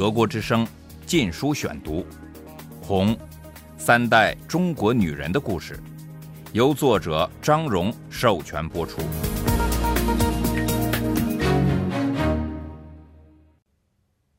[0.00, 0.64] 德国之声
[1.04, 2.00] 《禁书选读》，
[2.80, 3.14] 《红》，
[3.76, 5.78] 三代中国女人的故事，
[6.54, 9.02] 由作者张荣授权播出。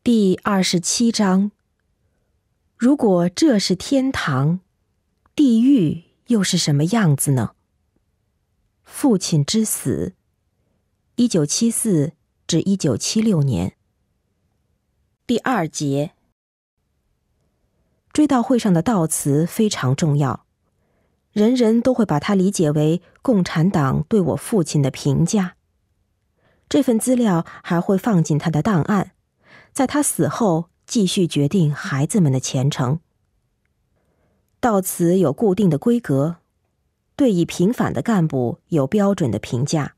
[0.01, 1.51] 第二十七章：
[2.75, 4.61] 如果这是天堂，
[5.35, 7.51] 地狱又是什么样子呢？
[8.83, 10.15] 父亲之死，
[11.17, 12.13] 一九七四
[12.47, 13.75] 至一九七六年。
[15.31, 16.11] 第二节，
[18.11, 20.45] 追悼会上的悼词非常重要，
[21.31, 25.55] 人人都会把它理解为共产党对我父亲的评价。
[26.67, 29.11] 这份资料还会放进他的档案，
[29.71, 32.99] 在他死后继续决定孩子们的前程。
[34.59, 36.39] 悼词有固定的规格，
[37.15, 39.95] 对已平反的干部有标准的评价，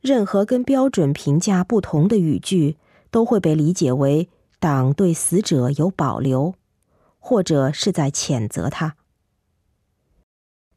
[0.00, 2.78] 任何跟标准评价不同的语句
[3.10, 4.30] 都会被理解为。
[4.64, 6.54] 党对死者有保留，
[7.18, 8.96] 或者是在谴责他。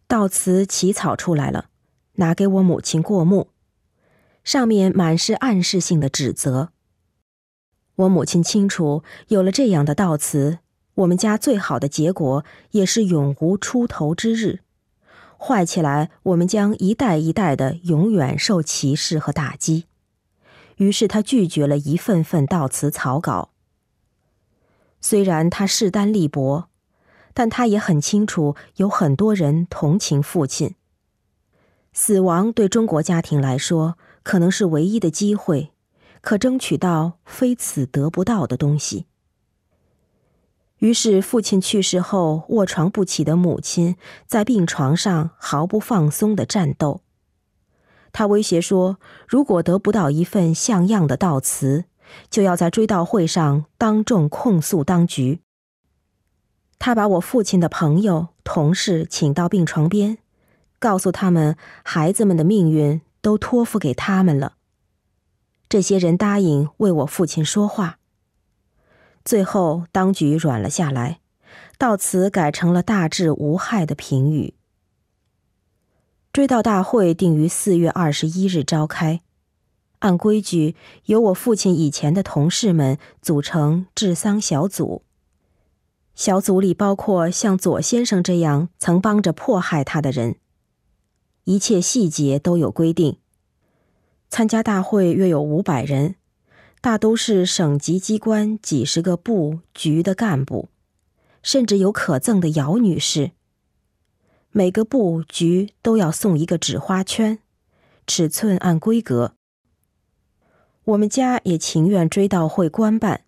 [0.09, 1.69] 悼词起草出来了，
[2.15, 3.47] 拿给我母亲过目，
[4.43, 6.73] 上面满是暗示性的指责。
[7.95, 10.59] 我母亲清楚，有了这样的悼词，
[10.95, 14.59] 我们家最好的结果也是永无出头之日；
[15.39, 19.85] 坏起来，我们将一代一代的永远受歧视和打击。
[20.75, 23.51] 于是，他拒绝了一份份悼词草稿。
[24.99, 26.69] 虽然他势单力薄，
[27.33, 30.75] 但他也很清楚，有很多人同情父亲。
[31.93, 35.71] 死亡对中国家庭来说，可能是唯一的机会，
[36.21, 39.05] 可争取到非此得不到的东西。
[40.79, 43.95] 于是，父亲去世后，卧床不起的母亲
[44.27, 47.01] 在病床上毫不放松的战斗。
[48.11, 51.85] 他威胁说：“如果得不到一份像样的悼词。”
[52.29, 55.41] 就要在追悼会上当众控诉当局。
[56.79, 60.17] 他把我父亲的朋友、同事请到病床边，
[60.79, 64.53] 告诉他们孩子们的命运都托付给他们了。
[65.67, 67.97] 这些人答应为我父亲说话。
[69.25, 71.19] 最后，当局软了下来，
[71.77, 74.53] 悼词改成了大致无害的评语。
[76.31, 79.21] 追悼大会定于四月二十一日召开。
[79.99, 80.75] 按规矩，
[81.05, 85.03] 由我父亲以前的同事们组成治丧小组。
[86.13, 90.37] 小组里包括像左先生这样曾帮着迫害他的人。
[91.43, 93.17] 一切细节都有规定。
[94.29, 96.15] 参加大会约有五百人，
[96.81, 100.67] 大都是省级机关几十个部局的干部，
[101.41, 103.31] 甚至有可赠的姚女士。
[104.51, 107.39] 每个部局都要送一个纸花圈，
[108.05, 109.36] 尺寸按规格。
[110.87, 113.25] 我们家也情愿追悼会官办，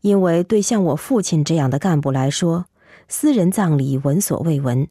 [0.00, 2.66] 因为对像我父亲这样的干部来说，
[3.06, 4.88] 私人葬礼闻所未闻，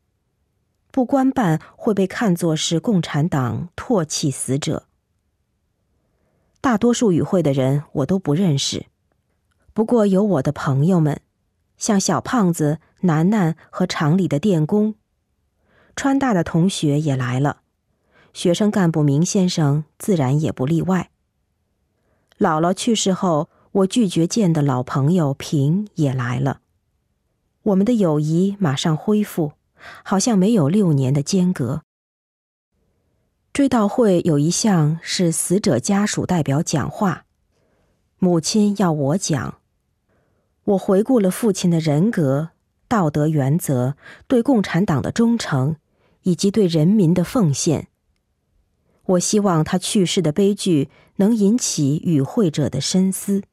[0.89, 4.85] 不官办会被看作是共产党唾弃死者。
[6.61, 8.85] 大多数与会的人我都不认识，
[9.73, 11.19] 不过有我的朋友们，
[11.75, 14.95] 像小胖子、楠楠和厂里的电工，
[15.93, 17.57] 川大的同学也来了，
[18.31, 21.09] 学生干部明先生自然也不例外。
[22.37, 26.59] 姥姥去世后，我拒绝见的老朋友平也来了。
[27.63, 29.53] 我们的友谊马上恢复，
[30.03, 31.81] 好像没有六年的间隔。
[33.53, 37.25] 追悼会有一项是死者家属代表讲话，
[38.19, 39.59] 母亲要我讲。
[40.65, 42.49] 我回顾了父亲的人格、
[42.89, 43.95] 道德原则、
[44.27, 45.77] 对共产党的忠诚，
[46.23, 47.87] 以及对人民的奉献。
[49.05, 53.43] 我希望他去世的悲剧能引起与会者的深思。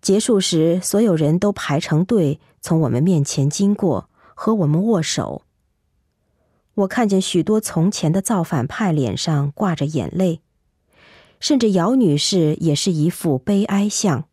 [0.00, 5.42] 结束时，所有人都排成队从我们面前经过，和我们握手。
[6.74, 10.40] 我看见许多从前的造反派脸上挂着眼泪，
[11.38, 14.24] 甚至姚女士也是一副悲哀相。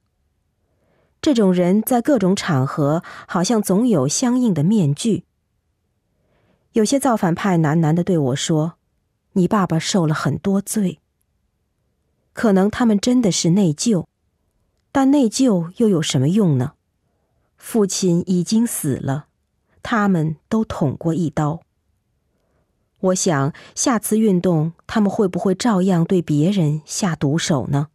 [1.20, 5.26] 这种人在各种场合好像总有相应的面具。
[6.74, 8.77] 有些造反派喃喃的对我说。
[9.38, 10.98] 你爸爸受了很多罪，
[12.34, 14.08] 可能他们真的是内疚，
[14.92, 16.74] 但内疚又有什么用呢？
[17.56, 19.28] 父亲已经死了，
[19.84, 21.62] 他们都捅过一刀。
[23.00, 27.90] 我想下次运动，他们会不会照样对别人下毒手呢？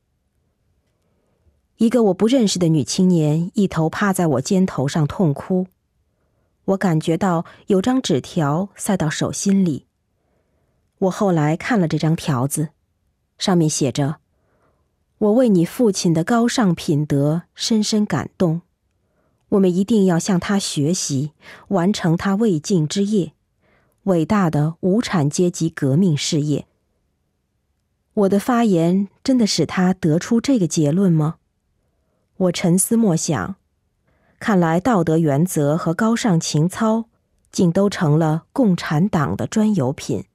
[1.79, 5.67] 一个我不认识的女青年一头趴在我肩头上痛哭，
[6.67, 9.87] 我感觉到有张纸条塞到手心里。
[11.03, 12.69] 我后来看了这张条子，
[13.37, 14.19] 上面写着
[15.19, 18.63] ：“我为你父亲的高尚品德深深感动。
[19.49, 21.33] 我们一定要向他学习，
[21.69, 23.33] 完成他未尽之业——
[24.05, 26.67] 伟大的无产阶级革命事业。
[28.15, 31.37] 我的发言真的使他得出这个结论吗？
[32.37, 33.57] 我沉思默想，
[34.39, 37.07] 看来道德原则和高尚情操，
[37.51, 40.27] 竟都成了共产党的专有品。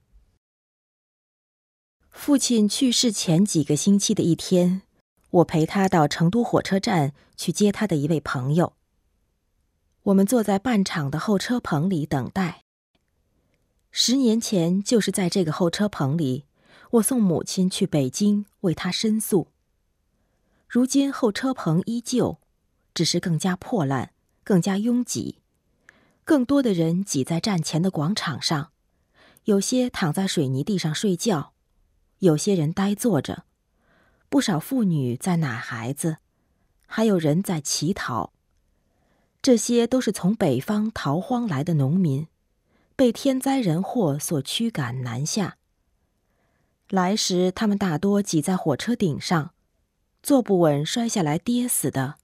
[2.17, 4.81] 父亲去世前几个星期的一天，
[5.29, 8.73] 我陪他到成都火车站去接他的一位朋友。
[10.01, 12.63] 我们坐在半场的候车棚里等待。
[13.91, 16.45] 十年前，就是在这个候车棚里，
[16.93, 19.49] 我送母亲去北京为她申诉。
[20.67, 22.39] 如今候车棚依旧，
[22.95, 24.11] 只是更加破烂，
[24.43, 25.37] 更加拥挤，
[26.25, 28.71] 更多的人挤在站前的广场上，
[29.43, 31.53] 有些躺在水泥地上睡觉，
[32.19, 33.43] 有些人呆坐着，
[34.29, 36.17] 不少妇女在奶孩子，
[36.85, 38.33] 还有人在乞讨。
[39.41, 42.27] 这些都是从北方逃荒来的农民，
[42.95, 45.57] 被天灾人祸所驱赶南下。
[46.89, 49.51] 来时，他们大多挤在火车顶上，
[50.23, 52.15] 坐不稳摔下来跌死的；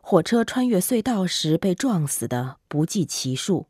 [0.00, 3.68] 火车穿越隧道时被撞死的不计其数。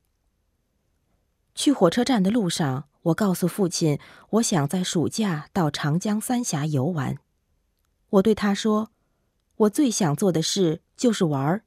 [1.54, 3.98] 去火车站的路上，我告诉父亲，
[4.30, 7.18] 我想在暑假到长江三峡游玩。
[8.10, 8.90] 我对他说
[9.56, 11.64] ：“我最想做的事就是玩儿。”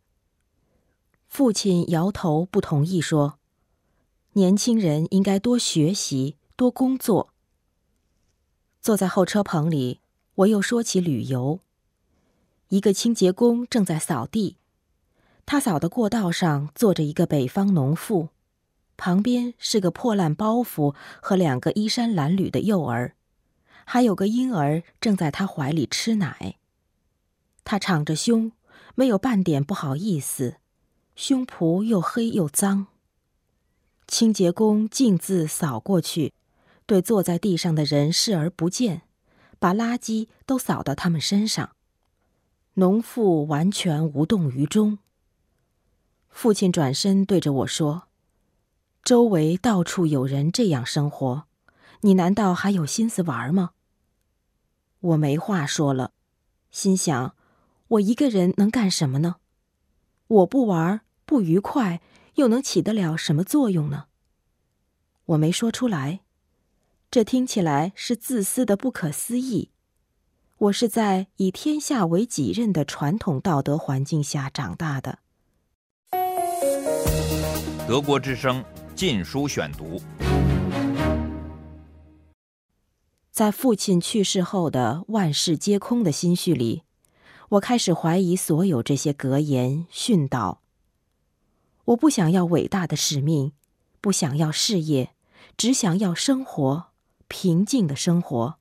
[1.27, 3.39] 父亲摇头不同意，说
[4.33, 7.33] ：“年轻人应该多学习，多工作。”
[8.81, 9.99] 坐在候车棚里，
[10.35, 11.59] 我又说起旅游。
[12.69, 14.57] 一个清洁工正在扫地，
[15.45, 18.29] 他扫的过道上坐着一个北方农妇，
[19.03, 20.93] 旁边是个破烂包袱
[21.23, 23.15] 和两个衣衫褴褛的幼儿，
[23.83, 26.59] 还有个婴儿正在他怀里吃奶。
[27.63, 28.51] 他敞着胸，
[28.93, 30.57] 没有半点不好意思。
[31.15, 32.85] 胸脯又黑又脏。
[34.07, 36.35] 清洁工径自扫过去，
[36.85, 39.01] 对坐在地上的人视而不见，
[39.57, 41.71] 把垃圾都扫到他们身上。
[42.75, 44.99] 农妇完全无动于衷。
[46.29, 48.03] 父亲转身对着我说
[49.03, 51.45] ：“周围到处有人这样生活，
[52.01, 53.71] 你难道还有心思玩吗？”
[55.01, 56.11] 我没话说了，
[56.69, 57.35] 心想：
[57.87, 59.37] 我一个人能干什么呢？
[60.27, 62.01] 我不玩不愉快，
[62.35, 64.05] 又能起得了什么作用呢？
[65.25, 66.21] 我没说出来，
[67.09, 69.71] 这听起来是自私的不可思议。
[70.57, 75.17] 我是在以天下为己任的传统道德环境下长大的。
[77.87, 78.63] 德国之声
[79.01, 79.99] 《禁书选读》，
[83.31, 86.83] 在父亲去世后的万事皆空的心绪里。
[87.49, 90.61] 我开始怀疑所有这些格言训导。
[91.85, 93.53] 我不想要伟大的使命，
[93.99, 95.15] 不想要事业，
[95.57, 96.91] 只想要生活，
[97.27, 98.59] 平静的生活，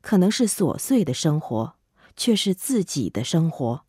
[0.00, 1.76] 可能是琐碎的生活，
[2.16, 3.84] 却是自己的生活。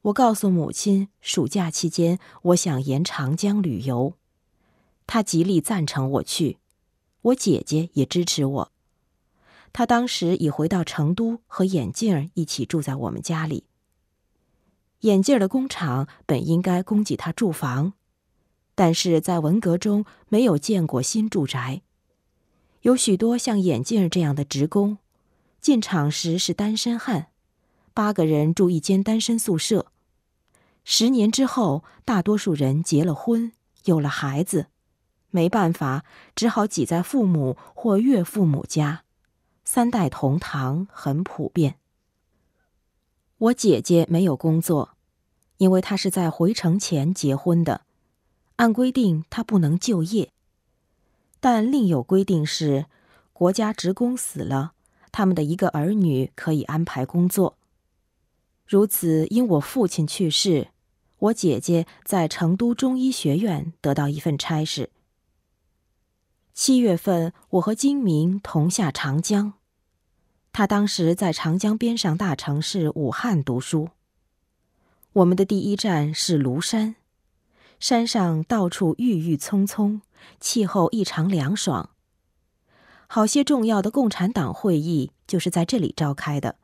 [0.00, 4.16] 我告诉母亲，暑假期间我想沿长江旅游，
[5.06, 6.58] 他极力赞成我去，
[7.22, 8.72] 我姐姐也支持我。
[9.72, 13.64] 他当时已回到成都，和眼镜儿一起住在我们家里。
[15.00, 17.94] 眼镜儿的工厂本应该供给他住房，
[18.74, 21.82] 但是在文革中没有建过新住宅。
[22.82, 24.98] 有许多像眼镜儿这样的职工，
[25.60, 27.28] 进厂时是单身汉，
[27.94, 29.86] 八个人住一间单身宿舍。
[30.84, 33.52] 十年之后，大多数人结了婚，
[33.84, 34.66] 有了孩子，
[35.32, 36.04] 没办法，
[36.36, 39.02] 只好挤在父母或岳父母家。
[39.64, 41.76] 三代同堂很普遍。
[43.38, 44.90] 我姐姐没有工作，
[45.56, 47.80] 因为她是在回城前结婚的，
[48.56, 50.30] 按规定她不能就业。
[51.40, 52.86] 但另有规定是，
[53.32, 54.74] 国家职工死了，
[55.10, 57.56] 他们的一个儿女可以安排工作。
[58.66, 60.68] 如此，因我父亲去世，
[61.18, 64.90] 我姐姐在成都中医学院得到一份差事。
[66.54, 69.54] 七月份，我和金明同下长江。
[70.52, 73.88] 他当时在长江边上大城市武汉读书。
[75.14, 76.96] 我们的第一站是庐山，
[77.80, 80.02] 山上到处郁郁葱葱，
[80.40, 81.88] 气候异常凉爽。
[83.06, 86.56] 好些重要的共产党会议就是在这里召开的，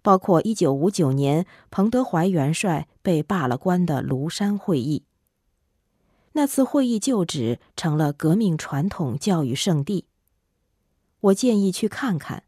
[0.00, 5.02] 包括一九五九年彭德怀元帅被罢了官的庐山会议。
[6.32, 10.06] 那次会议旧址成了革命传统教育圣地。
[11.20, 12.44] 我建议去看看。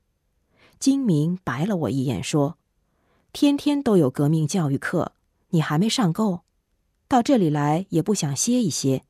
[0.81, 2.59] 金明白了我一眼，说
[3.33, 5.12] ：“天天都有革命教育课，
[5.50, 6.41] 你还没上够？
[7.09, 9.05] 到这里来也不想歇一歇？”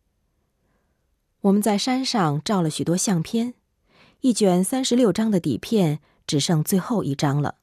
[1.43, 3.55] 我们在山上照了许多相片，
[4.21, 7.57] 一卷三十六张的底片只剩最后一张了。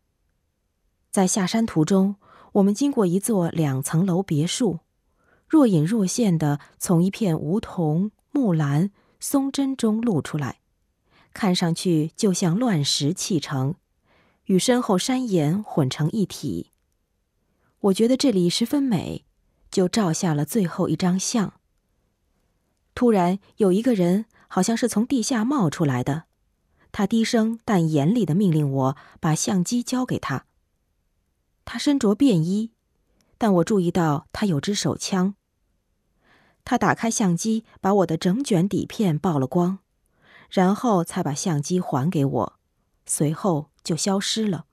[1.09, 2.17] 在下山途中，
[2.53, 4.79] 我们经过一座两层楼别墅，
[5.51, 8.89] 若隐若现的从一片梧桐、木兰、
[9.19, 10.61] 松针中露出来，
[11.33, 13.75] 看上去就像乱石砌成，
[14.45, 16.71] 与身后山岩混成一体。
[17.81, 19.25] 我觉得这里十分美，
[19.69, 21.51] 就照下了最后一张相。
[22.95, 26.23] 突然，有一个人好像是从地下冒出来的，
[26.93, 30.45] 他低声但严厉的命令我把相机交给他。
[31.65, 32.71] 他身着便衣，
[33.37, 35.35] 但我注意到他有支手枪。
[36.63, 39.79] 他打开相机，把我的整卷底片曝了光，
[40.49, 42.59] 然后才把相机还给我，
[43.05, 44.65] 随后就消失了，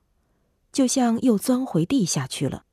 [0.73, 2.65] 就像又钻回地下去了。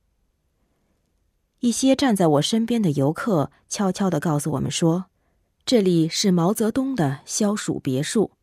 [1.59, 5.05] 一些站在我身边的游客悄悄地告诉我们说。
[5.65, 8.33] 这里是毛泽东的消暑别墅。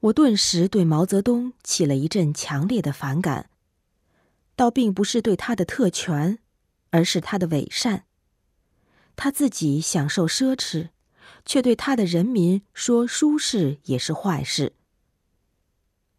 [0.00, 3.48] 我顿时对毛泽东起了一阵强烈的反感，
[4.56, 6.40] 倒并不是对他的特权，
[6.90, 8.06] 而是他的伪善。
[9.16, 10.90] 他自己享受奢侈，
[11.44, 14.74] 却对他的人民说舒适也是坏事。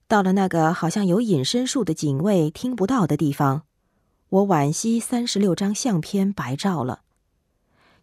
[0.07, 3.63] 到了那个好像有隐身术的警卫听不到的地方，
[4.29, 7.01] 我惋惜三十六张相片白照了。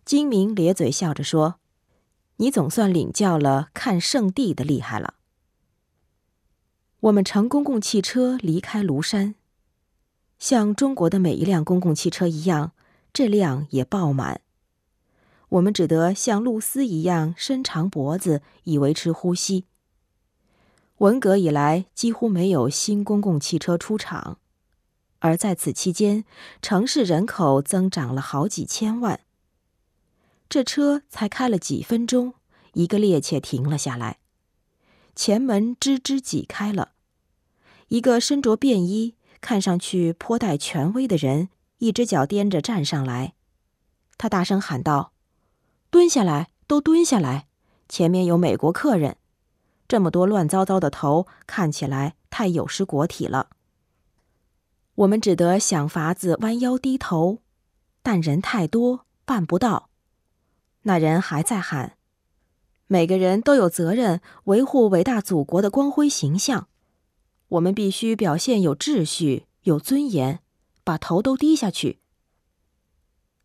[0.04, 1.56] 金明咧嘴笑着说。
[2.36, 5.14] 你总算领教了看圣地的厉害了。
[6.98, 9.36] 我们乘公共汽车离开庐山，
[10.40, 12.72] 像中国的每一辆公共汽车一样，
[13.12, 14.40] 这辆也爆满。
[15.52, 19.66] 我们只得像露丝一样伸长脖子以维持呼吸。
[20.98, 24.38] 文革以来几乎没有新公共汽车出厂，
[25.18, 26.24] 而在此期间，
[26.62, 29.20] 城市人口增长了好几千万。
[30.48, 32.34] 这车才开了几分钟，
[32.72, 34.20] 一个趔趄停了下来，
[35.14, 36.92] 前门吱吱挤开了，
[37.88, 43.34] 一个身着便衣、看上去颇带权威的人，一只脚踮着站上来，
[44.16, 45.11] 他大声喊道
[45.92, 47.48] ：“蹲下来，都蹲下来！
[47.86, 49.18] 前面有美国客人，
[49.86, 53.50] 这么多乱糟糟的头，看起来太有失国体了。”
[54.96, 57.40] 我们只得想法子弯腰低头，
[58.02, 59.90] 但人太多，办不到。
[60.84, 61.98] 那人还在喊
[62.88, 66.68] ：“每个人都有责任维护伟大祖国的光辉形象，
[67.48, 70.40] 我们必须表现有秩序、有尊严，
[70.82, 71.98] 把头都低下去。”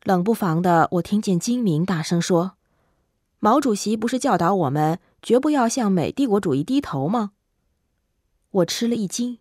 [0.08, 2.54] 冷不防的，我听见金明大声说
[3.40, 7.34] ：“毛主席不是教导我们绝不要向美帝国主义低头吗？”
[8.52, 9.40] 我吃了一惊，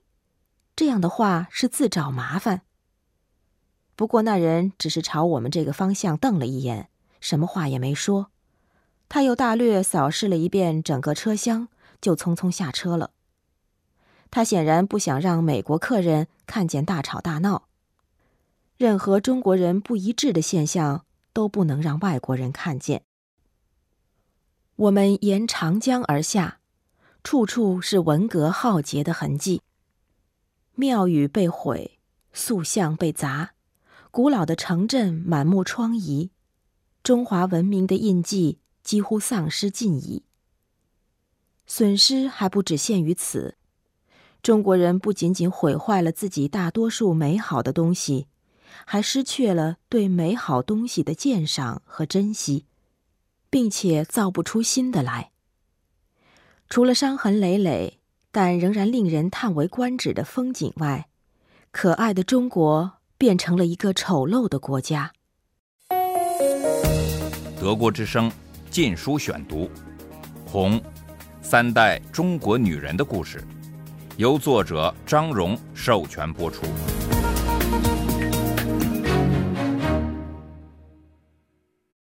[0.74, 2.62] 这样的话是自找麻烦。
[3.94, 6.88] 不过那人只是朝我们这个方向瞪了一眼。
[7.20, 8.32] 什么话也没说，
[9.08, 11.68] 他又大略扫视了一遍整个车厢，
[12.00, 13.12] 就匆匆下车了。
[14.32, 17.68] 他显然不想让美国客人看见大吵大闹，
[18.76, 23.04] 任何中国人不一致的现象都不能让外国人看见。
[24.76, 26.60] 我们沿长江而下，
[27.24, 29.62] 处处是文革浩劫的痕迹：
[30.74, 31.98] 庙宇被毁，
[32.34, 33.54] 塑像被砸，
[34.10, 36.28] 古老的城镇满目疮痍。
[37.02, 40.24] 中华文明的印记几乎丧失尽矣。
[41.66, 43.56] 损失还不只限于此，
[44.42, 48.26] 中国人不仅仅毁坏了自己大多数美好的东西，
[48.84, 52.66] 还失去了对美好东西的鉴赏和珍惜，
[53.48, 55.30] 并且造不出新的来。
[56.68, 58.00] 除了伤痕累累
[58.32, 61.08] 但仍然令人叹为观止的风景外，
[61.70, 65.12] 可爱的中国变成了一个丑陋的国家。
[67.58, 68.30] 德国之声
[68.70, 69.64] 《禁书选读》，
[70.46, 70.78] 《红》，
[71.40, 73.42] 三代中国女人的故事，
[74.16, 76.66] 由作者张荣授权播出。